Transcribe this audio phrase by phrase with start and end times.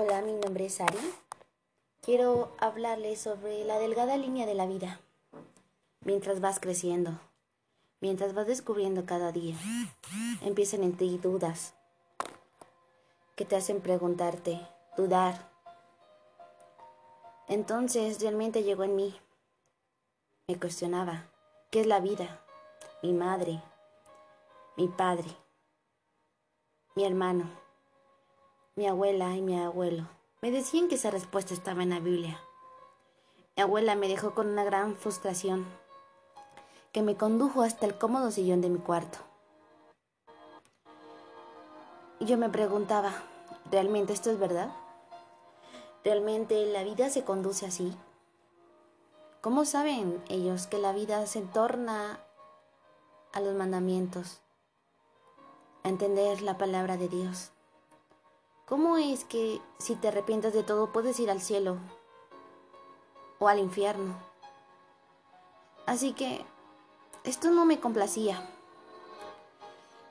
[0.00, 0.96] Hola, mi nombre es Ari.
[2.02, 5.00] Quiero hablarles sobre la delgada línea de la vida.
[6.04, 7.18] Mientras vas creciendo,
[8.00, 9.56] mientras vas descubriendo cada día,
[10.40, 11.74] empiezan en ti dudas
[13.34, 14.60] que te hacen preguntarte,
[14.96, 15.50] dudar.
[17.48, 19.20] Entonces realmente llegó en mí.
[20.46, 21.24] Me cuestionaba,
[21.72, 22.40] ¿qué es la vida?
[23.02, 23.60] Mi madre,
[24.76, 25.34] mi padre,
[26.94, 27.67] mi hermano
[28.78, 30.06] mi abuela y mi abuelo
[30.40, 32.40] me decían que esa respuesta estaba en la Biblia.
[33.56, 35.66] Mi abuela me dejó con una gran frustración
[36.92, 39.18] que me condujo hasta el cómodo sillón de mi cuarto.
[42.20, 43.12] Y yo me preguntaba,
[43.68, 44.70] ¿realmente esto es verdad?
[46.04, 47.92] ¿Realmente la vida se conduce así?
[49.40, 52.20] ¿Cómo saben ellos que la vida se torna
[53.32, 54.38] a los mandamientos,
[55.82, 57.50] a entender la palabra de Dios?
[58.68, 61.78] ¿Cómo es que si te arrepientas de todo puedes ir al cielo
[63.38, 64.14] o al infierno?
[65.86, 66.44] Así que
[67.24, 68.46] esto no me complacía.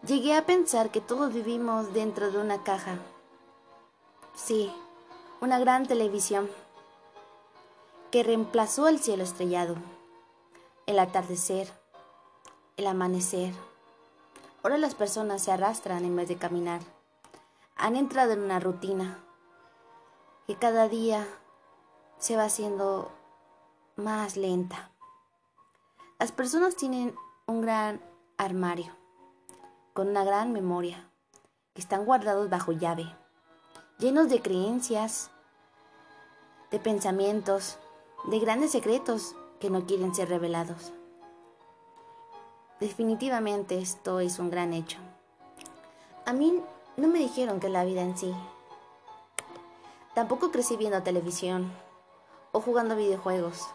[0.07, 2.97] Llegué a pensar que todos vivimos dentro de una caja.
[4.33, 4.73] Sí,
[5.39, 6.49] una gran televisión
[8.09, 9.75] que reemplazó el cielo estrellado,
[10.87, 11.71] el atardecer,
[12.75, 13.53] el amanecer.
[14.63, 16.96] Ahora las personas se arrastran en vez de caminar
[17.77, 19.23] han entrado en una rutina
[20.47, 21.27] que cada día
[22.17, 23.11] se va haciendo
[23.95, 24.91] más lenta.
[26.19, 28.01] Las personas tienen un gran
[28.37, 28.95] armario
[29.93, 31.09] con una gran memoria
[31.73, 33.15] que están guardados bajo llave,
[33.99, 35.29] llenos de creencias,
[36.71, 37.77] de pensamientos,
[38.25, 40.93] de grandes secretos que no quieren ser revelados.
[42.79, 44.97] Definitivamente esto es un gran hecho.
[46.25, 46.61] A mí
[46.97, 48.33] no me dijeron que la vida en sí.
[50.15, 51.71] Tampoco crecí viendo televisión
[52.51, 53.67] o jugando videojuegos.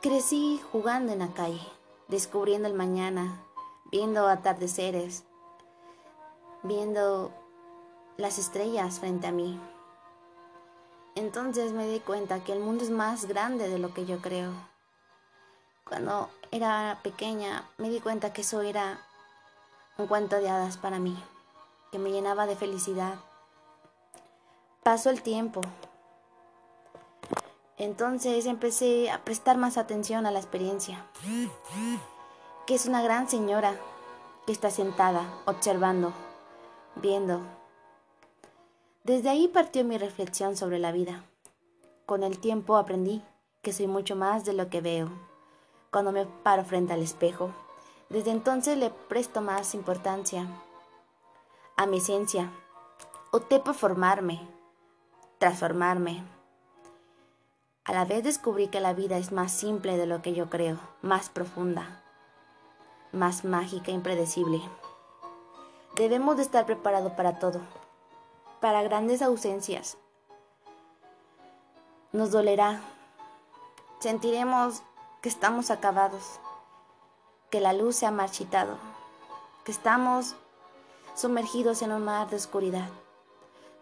[0.00, 1.62] Crecí jugando en la calle,
[2.08, 3.40] descubriendo el mañana,
[3.92, 5.22] viendo atardeceres,
[6.64, 7.30] viendo
[8.16, 9.60] las estrellas frente a mí.
[11.14, 14.50] Entonces me di cuenta que el mundo es más grande de lo que yo creo.
[15.84, 18.98] Cuando era pequeña me di cuenta que eso era
[19.98, 21.16] un cuento de hadas para mí,
[21.90, 23.14] que me llenaba de felicidad.
[24.82, 25.60] Pasó el tiempo.
[27.76, 31.04] Entonces empecé a prestar más atención a la experiencia,
[32.66, 33.74] que es una gran señora
[34.46, 36.12] que está sentada, observando,
[36.96, 37.40] viendo.
[39.04, 41.24] Desde ahí partió mi reflexión sobre la vida.
[42.06, 43.22] Con el tiempo aprendí
[43.62, 45.08] que soy mucho más de lo que veo.
[45.90, 47.52] Cuando me paro frente al espejo,
[48.12, 50.46] desde entonces le presto más importancia
[51.76, 52.52] a mi ciencia.
[53.30, 54.46] Opté por formarme,
[55.38, 56.22] transformarme.
[57.84, 60.78] A la vez descubrí que la vida es más simple de lo que yo creo,
[61.00, 62.02] más profunda,
[63.12, 64.60] más mágica e impredecible.
[65.96, 67.60] Debemos de estar preparados para todo,
[68.60, 69.96] para grandes ausencias.
[72.12, 72.82] Nos dolerá,
[74.00, 74.82] sentiremos
[75.22, 76.38] que estamos acabados
[77.52, 78.78] que la luz se ha marchitado,
[79.62, 80.36] que estamos
[81.14, 82.88] sumergidos en un mar de oscuridad,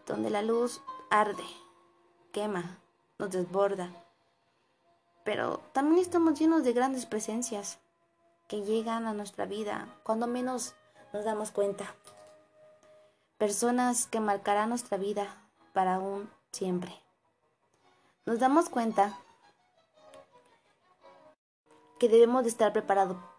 [0.08, 1.44] donde la luz arde,
[2.32, 2.78] quema,
[3.20, 3.88] nos desborda.
[5.22, 7.78] Pero también estamos llenos de grandes presencias
[8.48, 10.74] que llegan a nuestra vida cuando menos
[11.12, 11.94] nos damos cuenta.
[13.38, 15.28] Personas que marcarán nuestra vida
[15.72, 17.00] para un siempre.
[18.26, 19.16] Nos damos cuenta
[22.00, 23.29] que debemos de estar preparados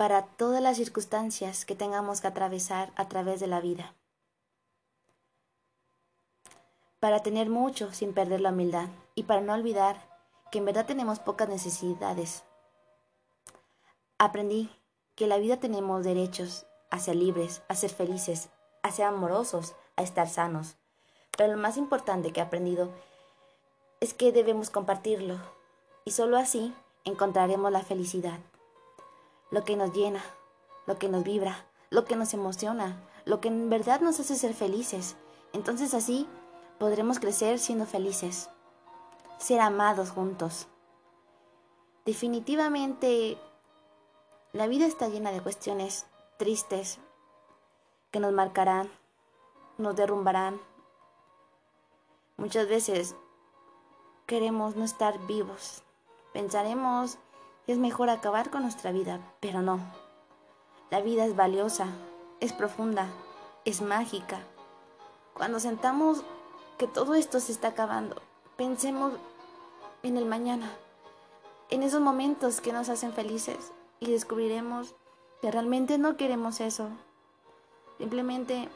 [0.00, 3.94] para todas las circunstancias que tengamos que atravesar a través de la vida.
[7.00, 9.98] Para tener mucho sin perder la humildad y para no olvidar
[10.50, 12.44] que en verdad tenemos pocas necesidades.
[14.16, 14.70] Aprendí
[15.16, 18.48] que en la vida tenemos derechos a ser libres, a ser felices,
[18.82, 20.76] a ser amorosos, a estar sanos.
[21.36, 22.90] Pero lo más importante que he aprendido
[24.00, 25.36] es que debemos compartirlo
[26.06, 26.74] y solo así
[27.04, 28.40] encontraremos la felicidad
[29.50, 30.22] lo que nos llena,
[30.86, 34.54] lo que nos vibra, lo que nos emociona, lo que en verdad nos hace ser
[34.54, 35.16] felices.
[35.52, 36.28] Entonces así
[36.78, 38.48] podremos crecer siendo felices,
[39.38, 40.68] ser amados juntos.
[42.04, 43.38] Definitivamente
[44.52, 46.06] la vida está llena de cuestiones
[46.38, 46.98] tristes
[48.10, 48.90] que nos marcarán,
[49.78, 50.60] nos derrumbarán.
[52.36, 53.14] Muchas veces
[54.26, 55.82] queremos no estar vivos.
[56.32, 57.18] Pensaremos
[57.72, 59.78] es mejor acabar con nuestra vida, pero no.
[60.90, 61.86] La vida es valiosa,
[62.40, 63.08] es profunda,
[63.64, 64.40] es mágica.
[65.34, 66.22] Cuando sentamos
[66.78, 68.20] que todo esto se está acabando,
[68.56, 69.12] pensemos
[70.02, 70.70] en el mañana,
[71.68, 74.94] en esos momentos que nos hacen felices y descubriremos
[75.40, 76.88] que realmente no queremos eso.
[77.98, 78.68] Simplemente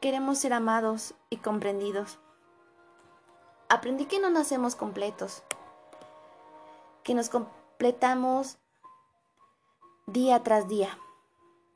[0.00, 2.18] queremos ser amados y comprendidos.
[3.68, 5.42] Aprendí que no nacemos completos,
[7.04, 8.56] que nos completamos
[10.06, 10.98] día tras día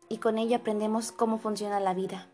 [0.09, 2.27] y con ello aprendemos cómo funciona la vida.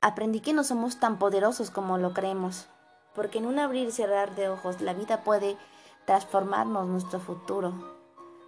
[0.00, 2.68] Aprendí que no somos tan poderosos como lo creemos,
[3.14, 5.58] porque en un abrir y cerrar de ojos la vida puede
[6.06, 7.74] transformarnos nuestro futuro,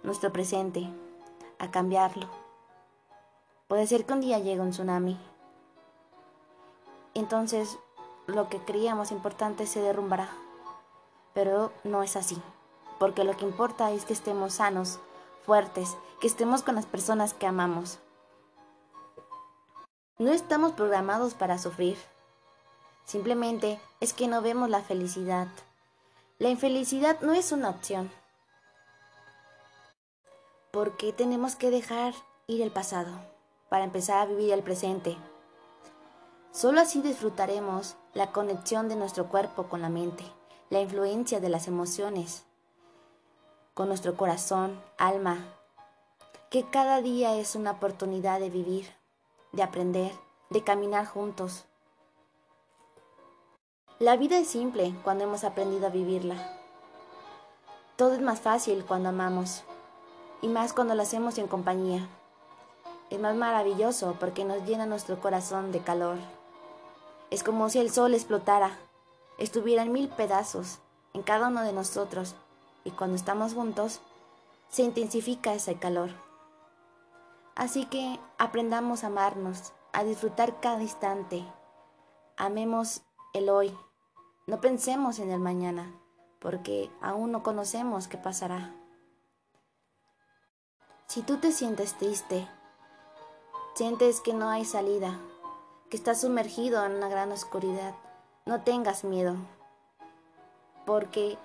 [0.01, 0.89] nuestro presente,
[1.59, 2.27] a cambiarlo.
[3.67, 5.15] Puede ser que un día llegue un tsunami.
[7.13, 7.77] Entonces
[8.25, 10.29] lo que creíamos importante se derrumbará.
[11.33, 12.41] Pero no es así,
[13.01, 14.99] porque lo que importa es que estemos sanos,
[15.43, 17.97] fuertes, que estemos con las personas que amamos.
[20.19, 21.97] No estamos programados para sufrir.
[23.05, 25.47] Simplemente es que no vemos la felicidad.
[26.37, 28.11] La infelicidad no es una opción.
[30.69, 32.13] Porque tenemos que dejar
[32.45, 33.09] ir el pasado
[33.69, 35.17] para empezar a vivir el presente.
[36.51, 40.23] Solo así disfrutaremos la conexión de nuestro cuerpo con la mente,
[40.69, 42.45] la influencia de las emociones,
[43.73, 45.45] con nuestro corazón, alma,
[46.49, 48.87] que cada día es una oportunidad de vivir,
[49.53, 50.11] de aprender,
[50.49, 51.65] de caminar juntos.
[53.99, 56.59] La vida es simple cuando hemos aprendido a vivirla.
[57.95, 59.63] Todo es más fácil cuando amamos,
[60.41, 62.09] y más cuando lo hacemos en compañía.
[63.09, 66.17] Es más maravilloso porque nos llena nuestro corazón de calor.
[67.29, 68.77] Es como si el sol explotara,
[69.37, 70.79] estuviera en mil pedazos
[71.13, 72.35] en cada uno de nosotros,
[72.83, 74.01] y cuando estamos juntos,
[74.69, 76.11] se intensifica ese calor.
[77.55, 81.45] Así que aprendamos a amarnos, a disfrutar cada instante.
[82.37, 83.01] Amemos
[83.33, 83.77] el hoy.
[84.47, 85.93] No pensemos en el mañana,
[86.39, 88.73] porque aún no conocemos qué pasará.
[91.07, 92.47] Si tú te sientes triste,
[93.75, 95.19] sientes que no hay salida,
[95.89, 97.93] que estás sumergido en una gran oscuridad,
[98.45, 99.35] no tengas miedo,
[100.85, 101.37] porque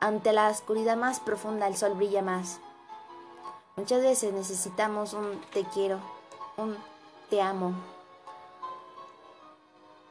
[0.00, 2.60] ante la oscuridad más profunda el sol brilla más.
[3.76, 5.98] Muchas veces necesitamos un te quiero,
[6.56, 6.76] un
[7.30, 7.74] te amo.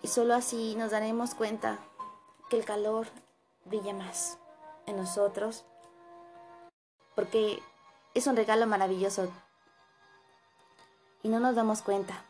[0.02, 1.80] Y solo así nos daremos cuenta
[2.50, 3.08] que el calor
[3.66, 4.38] brilla más
[4.86, 5.64] en nosotros.
[7.16, 7.62] Porque
[8.14, 9.32] es un regalo maravilloso.
[11.22, 12.26] Y no nos damos cuenta.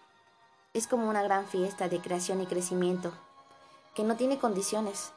[0.73, 3.11] Es como una gran fiesta de creación y crecimiento,
[3.95, 5.13] que no tiene condiciones.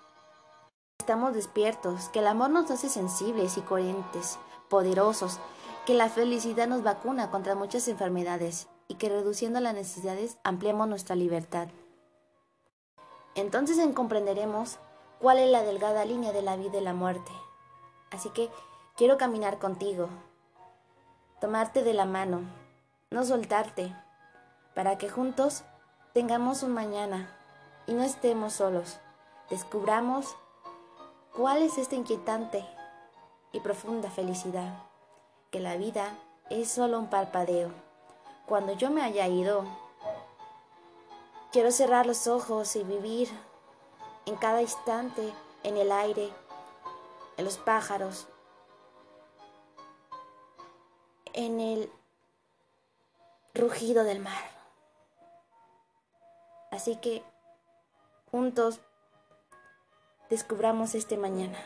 [1.07, 5.39] Estamos despiertos, que el amor nos hace sensibles y coherentes, poderosos,
[5.87, 11.15] que la felicidad nos vacuna contra muchas enfermedades y que reduciendo las necesidades ampliamos nuestra
[11.15, 11.69] libertad.
[13.37, 14.81] Entonces comprenderemos
[15.21, 17.31] cuál es la delgada línea de la vida y la muerte.
[18.11, 18.51] Así que
[18.97, 20.09] quiero caminar contigo,
[21.41, 22.41] tomarte de la mano,
[23.13, 23.95] no soltarte,
[24.75, 25.63] para que juntos
[26.15, 27.31] tengamos un mañana
[27.87, 28.99] y no estemos solos.
[29.49, 30.35] Descubramos
[31.37, 32.65] cuál es esta inquietante
[33.53, 34.83] y profunda felicidad
[35.51, 36.17] que la vida
[36.49, 37.71] es solo un parpadeo.
[38.47, 39.65] Cuando yo me haya ido,
[41.53, 43.29] quiero cerrar los ojos y vivir
[44.25, 45.31] en cada instante
[45.63, 46.33] en el aire,
[47.37, 48.27] en los pájaros,
[51.35, 51.93] en el
[53.55, 54.51] rugido del mar.
[56.71, 57.23] Así que
[58.31, 58.81] juntos
[60.31, 61.59] descubramos este mañana.